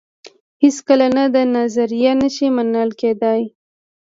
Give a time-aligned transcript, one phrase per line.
[0.63, 3.43] هېڅکله نه دا نظریه نه شي منل کېدای.